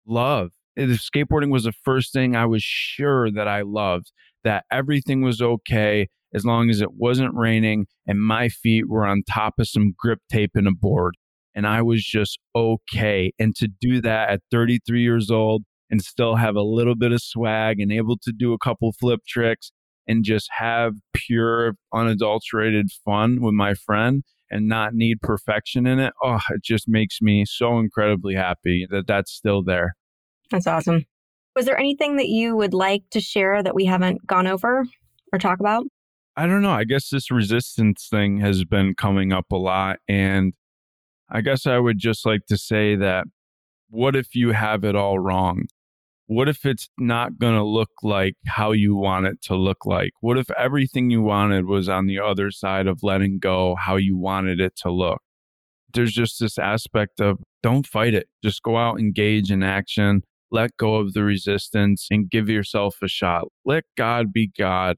[0.05, 4.11] love if skateboarding was the first thing I was sure that I loved,
[4.43, 9.23] that everything was okay as long as it wasn't raining and my feet were on
[9.29, 11.15] top of some grip tape and a board.
[11.55, 13.31] And I was just okay.
[13.38, 17.21] And to do that at 33 years old and still have a little bit of
[17.21, 19.71] swag and able to do a couple flip tricks
[20.07, 26.13] and just have pure, unadulterated fun with my friend and not need perfection in it,
[26.23, 29.95] oh, it just makes me so incredibly happy that that's still there.
[30.51, 31.05] That's awesome.
[31.55, 34.86] Was there anything that you would like to share that we haven't gone over
[35.31, 35.86] or talk about?
[36.36, 36.71] I don't know.
[36.71, 39.99] I guess this resistance thing has been coming up a lot.
[40.07, 40.53] And
[41.29, 43.25] I guess I would just like to say that
[43.89, 45.65] what if you have it all wrong?
[46.25, 50.13] What if it's not going to look like how you want it to look like?
[50.21, 54.17] What if everything you wanted was on the other side of letting go how you
[54.17, 55.21] wanted it to look?
[55.93, 58.27] There's just this aspect of don't fight it.
[58.43, 63.07] Just go out, engage in action, let go of the resistance, and give yourself a
[63.07, 63.49] shot.
[63.63, 64.95] Let God be God.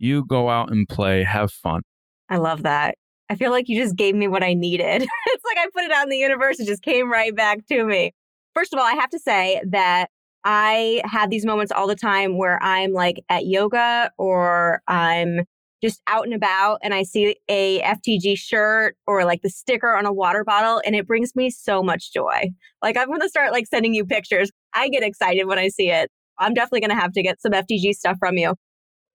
[0.00, 1.82] You go out and play, have fun.
[2.30, 2.94] I love that.
[3.28, 5.02] I feel like you just gave me what I needed.
[5.26, 7.84] it's like I put it out in the universe, it just came right back to
[7.84, 8.12] me.
[8.54, 10.08] First of all, I have to say that
[10.42, 15.42] I have these moments all the time where I'm like at yoga or I'm
[15.82, 20.06] just out and about and I see a FTG shirt or like the sticker on
[20.06, 22.50] a water bottle and it brings me so much joy.
[22.82, 24.50] Like I'm going to start like sending you pictures.
[24.74, 26.10] I get excited when I see it.
[26.38, 28.54] I'm definitely going to have to get some FTG stuff from you.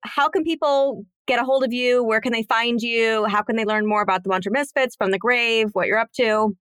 [0.05, 2.03] How can people get a hold of you?
[2.03, 3.25] Where can they find you?
[3.25, 6.11] How can they learn more about the Mantra Misfits from the grave, what you're up
[6.13, 6.55] to?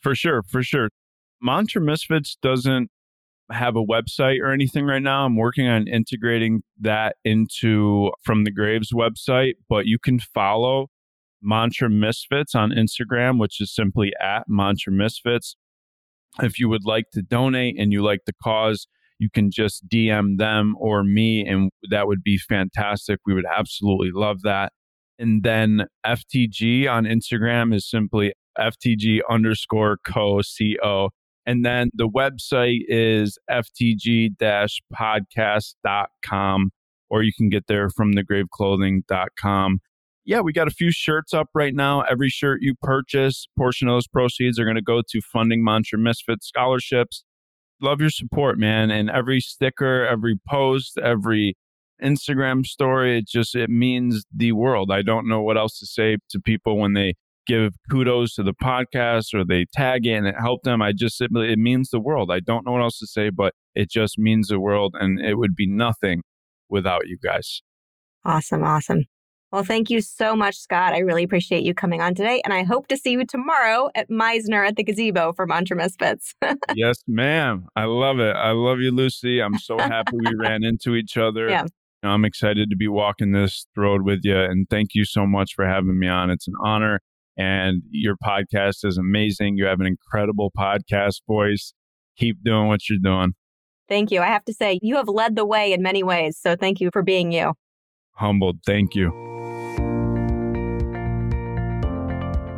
[0.00, 0.90] For sure, for sure.
[1.40, 2.90] Mantra Misfits doesn't
[3.50, 5.24] have a website or anything right now.
[5.24, 10.88] I'm working on integrating that into from the Graves website, but you can follow
[11.42, 15.56] Mantra Misfits on Instagram, which is simply at Mantra Misfits.
[16.42, 18.86] If you would like to donate and you like the cause,
[19.18, 23.20] you can just DM them or me, and that would be fantastic.
[23.26, 24.72] We would absolutely love that.
[25.18, 30.40] And then FTG on Instagram is simply FTG underscore co
[30.82, 31.10] co.
[31.46, 34.30] And then the website is ftg
[34.92, 36.70] podcast.com,
[37.10, 39.78] or you can get there from thegraveclothing.com.
[40.26, 42.00] Yeah, we got a few shirts up right now.
[42.02, 45.98] Every shirt you purchase, portion of those proceeds are going to go to funding Mantra
[45.98, 47.24] Misfit scholarships.
[47.80, 48.90] Love your support, man.
[48.90, 51.56] And every sticker, every post, every
[52.02, 54.90] Instagram story, it just it means the world.
[54.90, 57.14] I don't know what else to say to people when they
[57.46, 60.80] give kudos to the podcast or they tag it and it helped them.
[60.80, 62.30] I just, it, it means the world.
[62.30, 64.94] I don't know what else to say, but it just means the world.
[64.98, 66.22] And it would be nothing
[66.68, 67.60] without you guys.
[68.24, 68.64] Awesome.
[68.64, 69.04] Awesome.
[69.54, 70.94] Well, thank you so much, Scott.
[70.94, 72.42] I really appreciate you coming on today.
[72.44, 76.34] And I hope to see you tomorrow at Mizner at the gazebo for Mantra Misfits.
[76.74, 77.68] yes, ma'am.
[77.76, 78.34] I love it.
[78.34, 79.40] I love you, Lucy.
[79.40, 81.48] I'm so happy we ran into each other.
[81.48, 81.66] Yeah.
[82.02, 84.36] I'm excited to be walking this road with you.
[84.36, 86.30] And thank you so much for having me on.
[86.30, 86.98] It's an honor
[87.36, 89.56] and your podcast is amazing.
[89.56, 91.74] You have an incredible podcast voice.
[92.18, 93.34] Keep doing what you're doing.
[93.88, 94.20] Thank you.
[94.20, 96.36] I have to say, you have led the way in many ways.
[96.42, 97.52] So thank you for being you.
[98.16, 98.58] Humbled.
[98.66, 99.33] Thank you.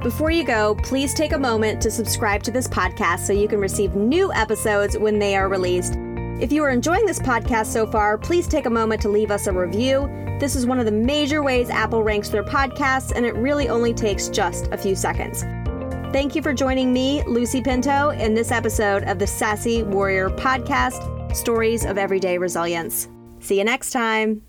[0.06, 3.58] Before you go, please take a moment to subscribe to this podcast so you can
[3.58, 5.94] receive new episodes when they are released.
[6.40, 9.48] If you are enjoying this podcast so far, please take a moment to leave us
[9.48, 10.06] a review.
[10.38, 13.92] This is one of the major ways Apple ranks their podcasts, and it really only
[13.92, 15.42] takes just a few seconds.
[16.12, 21.34] Thank you for joining me, Lucy Pinto, in this episode of the Sassy Warrior Podcast
[21.34, 23.08] Stories of Everyday Resilience.
[23.40, 24.45] See you next time.